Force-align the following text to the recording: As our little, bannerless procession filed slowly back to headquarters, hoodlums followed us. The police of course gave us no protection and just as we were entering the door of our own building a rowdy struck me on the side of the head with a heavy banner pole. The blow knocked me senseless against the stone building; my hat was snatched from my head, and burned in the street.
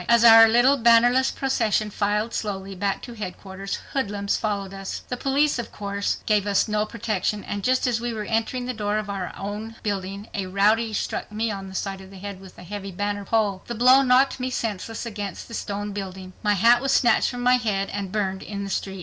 As 0.09 0.23
our 0.23 0.47
little, 0.47 0.77
bannerless 0.77 1.29
procession 1.29 1.91
filed 1.91 2.33
slowly 2.33 2.73
back 2.73 3.03
to 3.03 3.13
headquarters, 3.13 3.75
hoodlums 3.93 4.35
followed 4.35 4.73
us. 4.73 5.03
The 5.09 5.15
police 5.15 5.59
of 5.59 5.71
course 5.71 6.17
gave 6.25 6.47
us 6.47 6.67
no 6.67 6.87
protection 6.87 7.43
and 7.43 7.63
just 7.63 7.85
as 7.85 8.01
we 8.01 8.11
were 8.11 8.23
entering 8.23 8.65
the 8.65 8.73
door 8.73 8.97
of 8.97 9.11
our 9.11 9.31
own 9.37 9.75
building 9.83 10.27
a 10.33 10.47
rowdy 10.47 10.91
struck 10.93 11.31
me 11.31 11.51
on 11.51 11.67
the 11.67 11.75
side 11.75 12.01
of 12.01 12.09
the 12.09 12.17
head 12.17 12.39
with 12.41 12.57
a 12.57 12.63
heavy 12.63 12.91
banner 12.91 13.25
pole. 13.25 13.61
The 13.67 13.75
blow 13.75 14.01
knocked 14.01 14.39
me 14.39 14.49
senseless 14.49 15.05
against 15.05 15.47
the 15.47 15.53
stone 15.53 15.91
building; 15.91 16.33
my 16.41 16.55
hat 16.55 16.81
was 16.81 16.91
snatched 16.91 17.29
from 17.29 17.41
my 17.41 17.57
head, 17.57 17.91
and 17.91 18.11
burned 18.11 18.41
in 18.41 18.63
the 18.63 18.71
street. 18.71 18.99